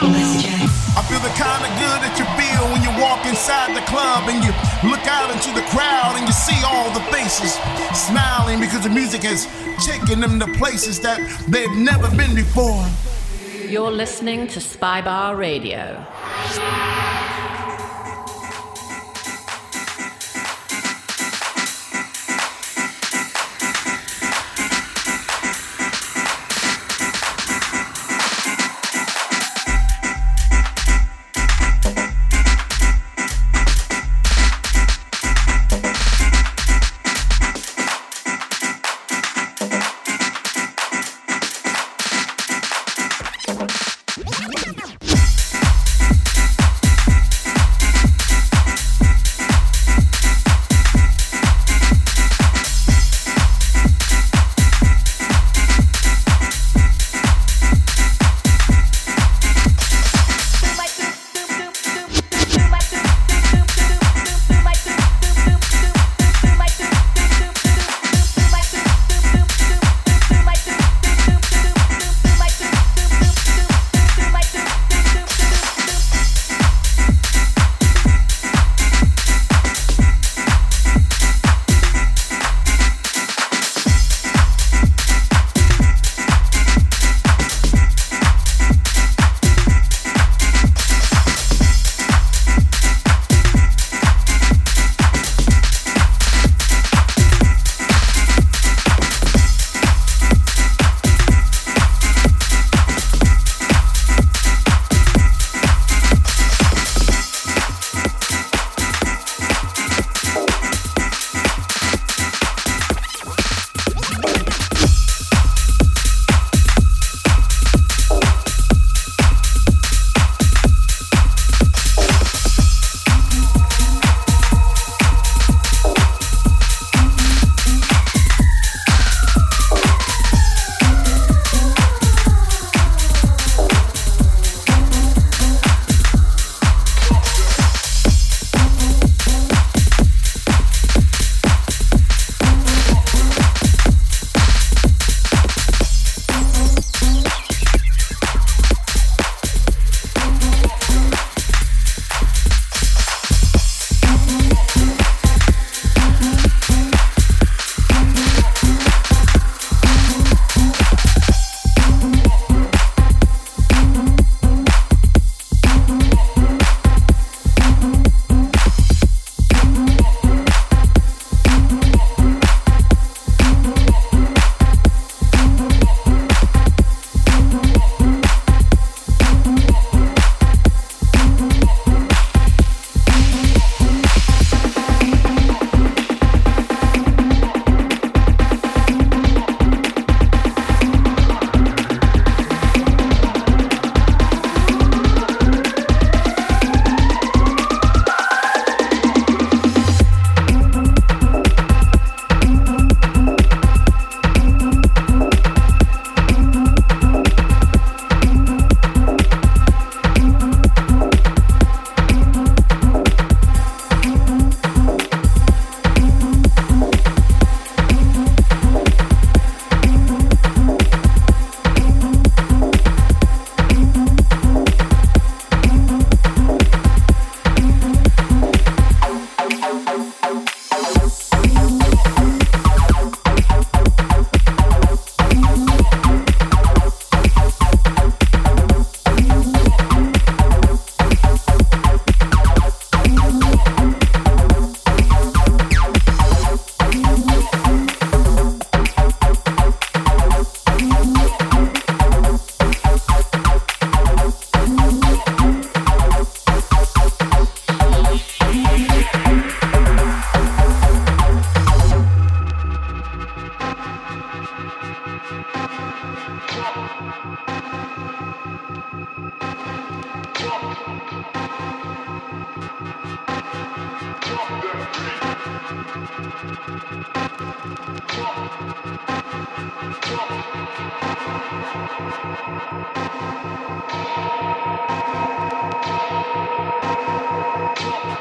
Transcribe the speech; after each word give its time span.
I 0.00 1.02
feel 1.08 1.18
the 1.18 1.34
kind 1.34 1.62
of 1.64 1.70
good 1.82 1.98
that 2.06 2.14
you 2.18 2.26
feel 2.38 2.64
when 2.70 2.82
you 2.82 3.02
walk 3.02 3.26
inside 3.26 3.74
the 3.74 3.84
club 3.90 4.28
and 4.28 4.44
you 4.44 4.52
look 4.88 5.04
out 5.06 5.30
into 5.30 5.50
the 5.54 5.66
crowd 5.74 6.14
and 6.16 6.26
you 6.26 6.32
see 6.32 6.58
all 6.64 6.90
the 6.94 7.02
faces 7.10 7.54
smiling 7.94 8.60
because 8.60 8.82
the 8.84 8.90
music 8.90 9.22
has 9.22 9.46
taken 9.84 10.20
them 10.20 10.38
to 10.38 10.46
places 10.58 11.00
that 11.00 11.18
they've 11.48 11.76
never 11.76 12.08
been 12.16 12.34
before. 12.34 12.84
You're 13.68 13.90
listening 13.90 14.46
to 14.48 14.60
Spybar 14.60 15.36
Radio. 15.36 16.06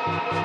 I 0.09 0.37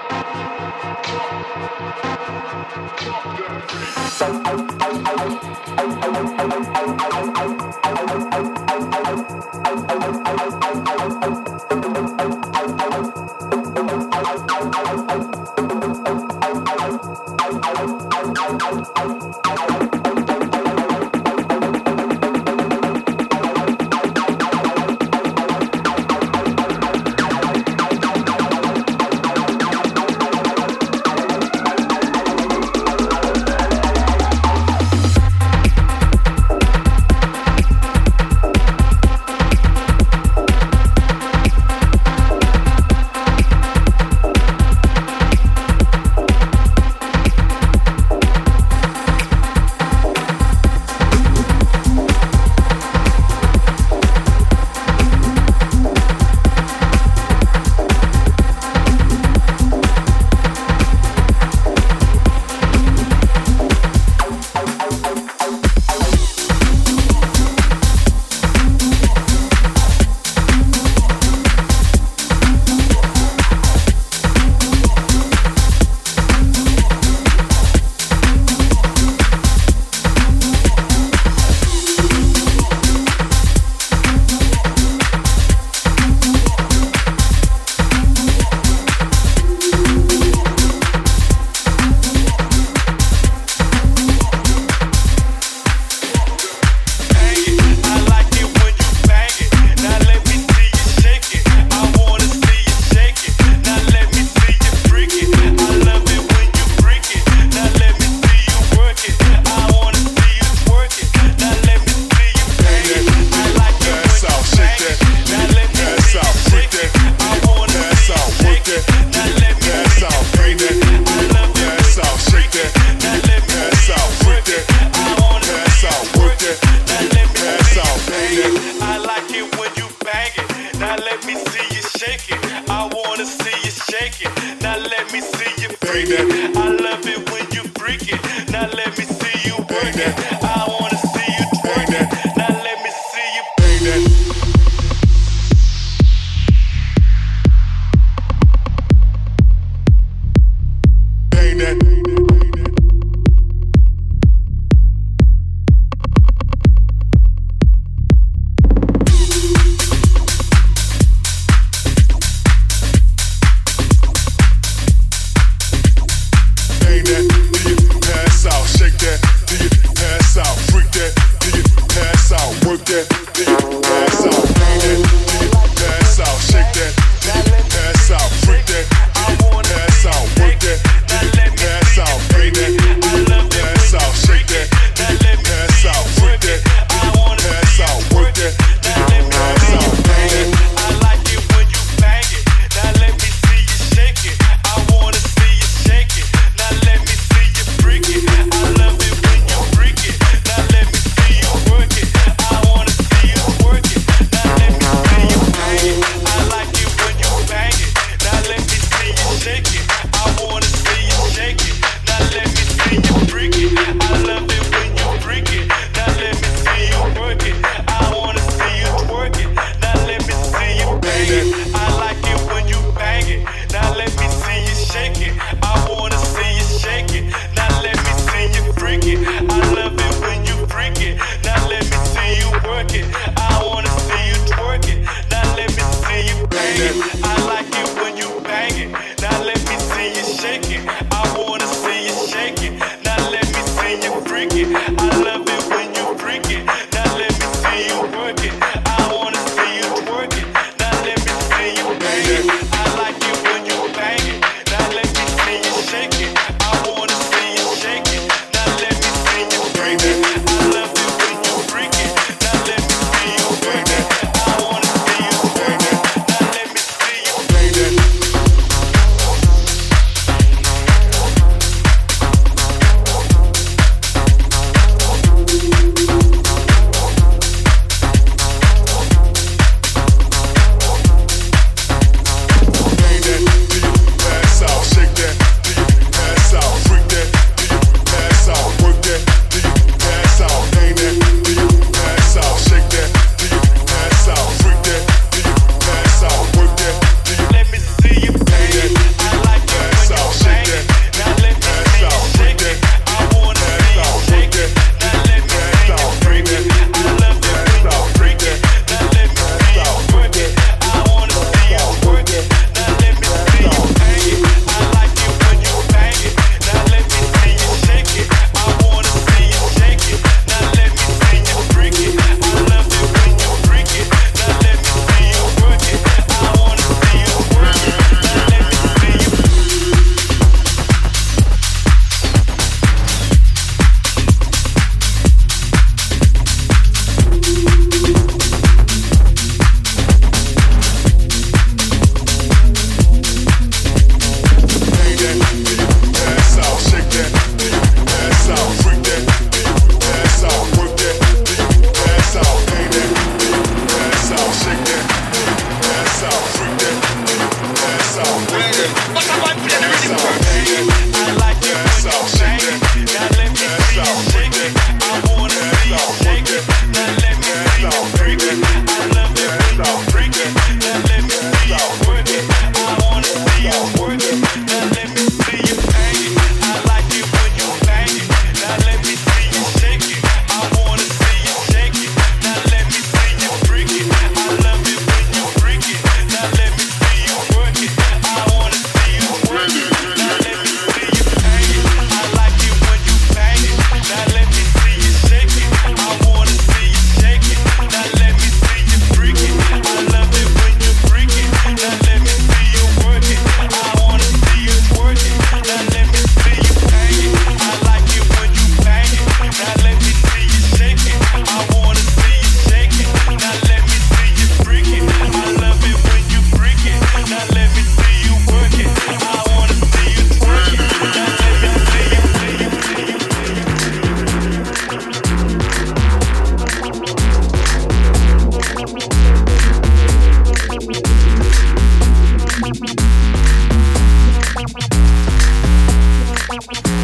we'll 436.52 436.60
be 436.60 436.66
right 436.74 436.84
back 436.84 437.01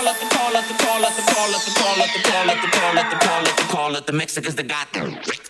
call 0.00 0.08
up 0.08 0.18
the 0.18 0.34
call 0.34 0.56
up 0.56 0.64
the 0.66 0.74
call 0.82 1.04
up 1.04 1.14
the 1.14 1.22
call 1.22 1.54
up 1.54 1.62
the 1.62 1.72
call 1.72 2.00
up 2.00 2.12
the 2.14 2.22
call 2.22 2.50
up 2.50 2.60
the 2.62 2.68
call 2.70 2.98
up 2.98 3.10
the 3.10 3.16
call 3.16 3.46
up 3.46 3.56
the 3.56 3.64
call 3.64 3.96
up 3.96 4.06
the 4.06 4.12
Mexicans 4.12 4.54
that 4.54 4.66
got 4.66 4.90
them. 4.94 5.49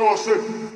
nosso. 0.00 0.69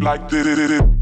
like 0.00 0.28
this. 0.28 0.97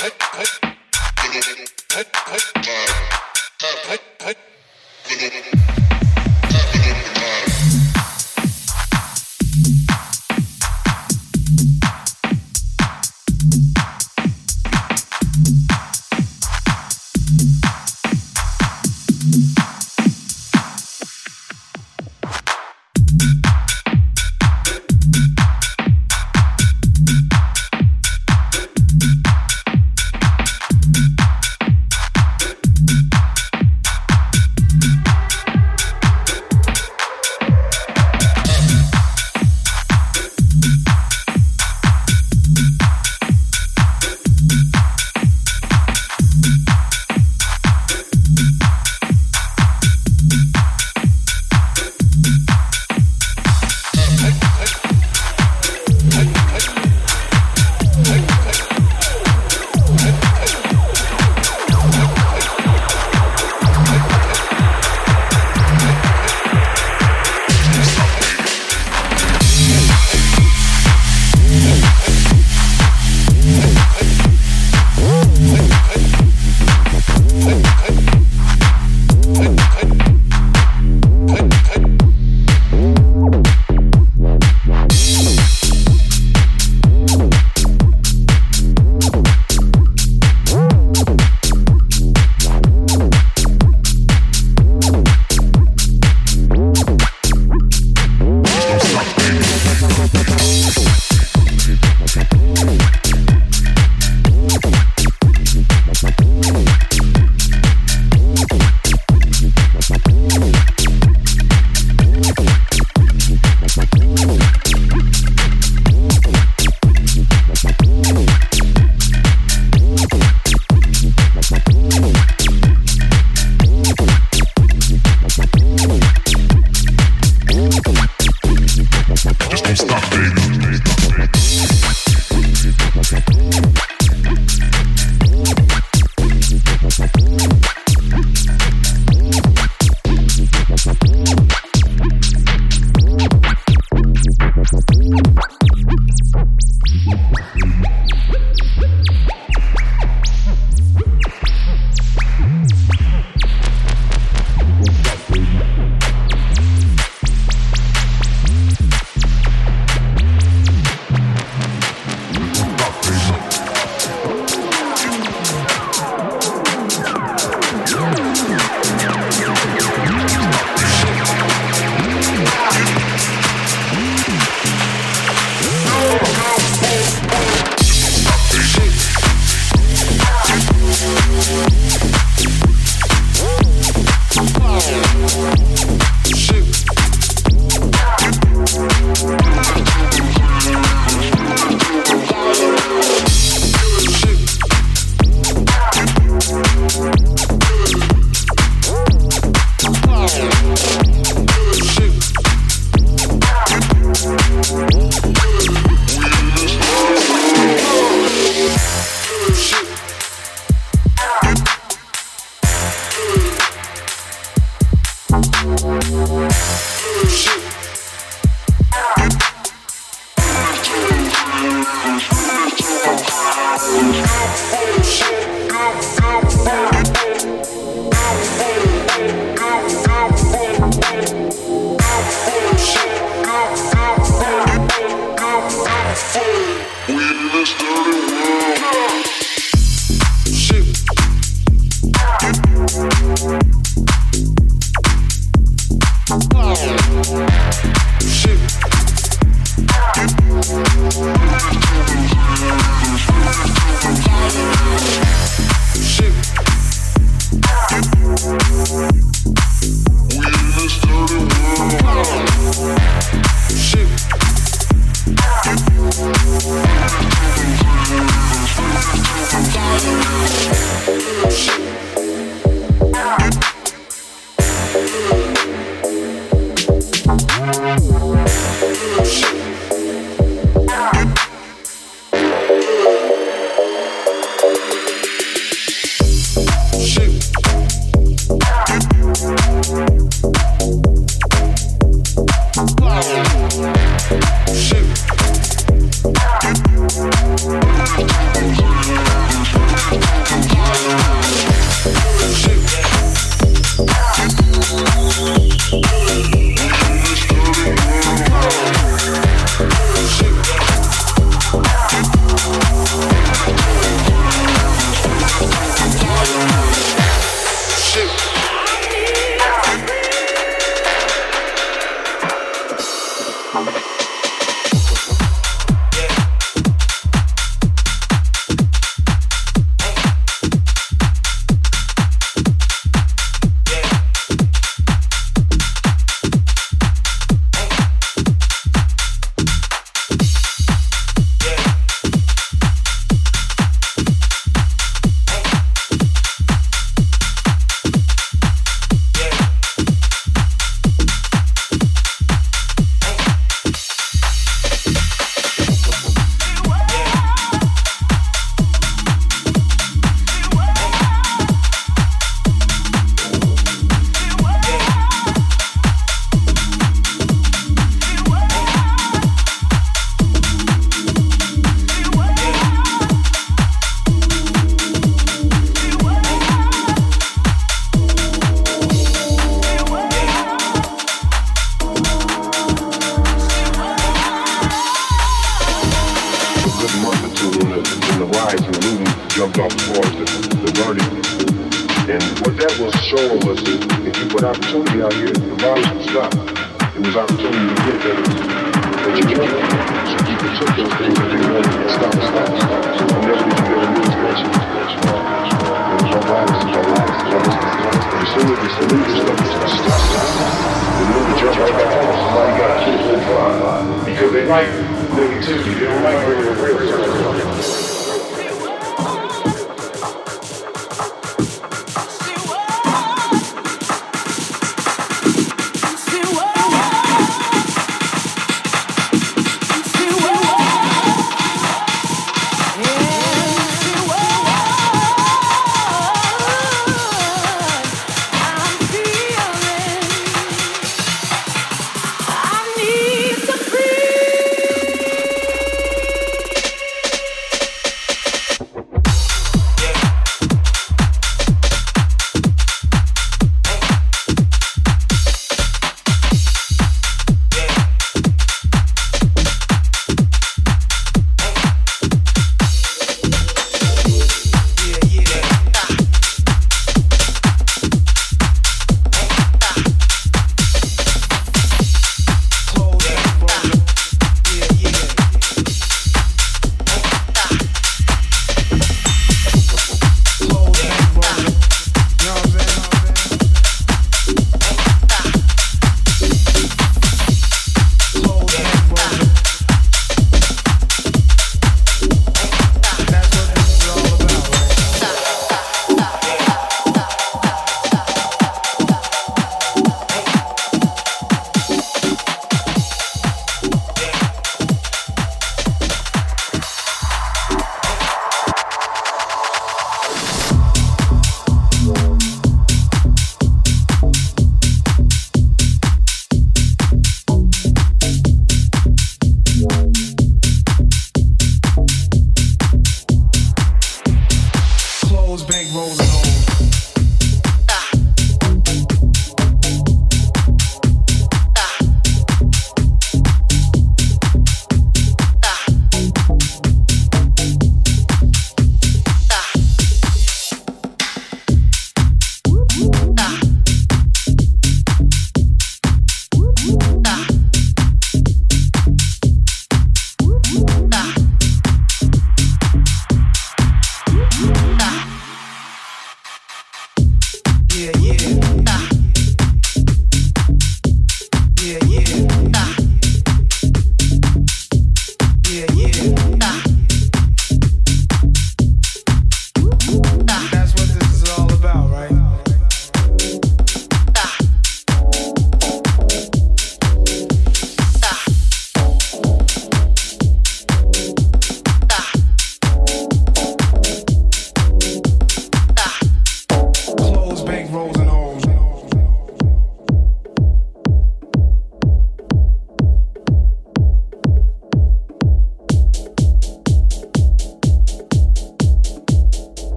Hey, 0.00 0.10
hey. 1.92 2.57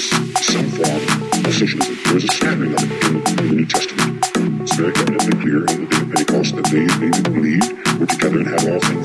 some 0.00 0.70
form 0.70 1.44
of 1.46 1.54
socialism. 1.54 1.96
There 2.04 2.16
is 2.16 2.24
a 2.24 2.28
standing 2.28 2.72
of 2.72 2.82
it 2.82 3.40
in 3.40 3.48
the 3.48 3.54
New 3.54 3.66
Testament. 3.66 4.26
It's 4.62 4.76
very 4.76 4.92
evidently 4.96 5.40
clear 5.40 5.64
in 5.66 5.80
the 5.80 5.86
Day 5.86 6.00
of 6.00 6.08
Pentecost 6.10 6.56
that 6.56 6.64
they, 6.72 6.86
they 6.98 7.10
believed 7.22 8.00
were 8.00 8.06
together 8.06 8.38
and 8.38 8.48
had 8.48 8.68
all 8.68 8.80
things. 8.80 8.99